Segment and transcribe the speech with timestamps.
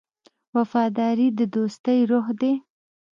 [0.55, 2.53] وفاداري د دوستۍ روح دی.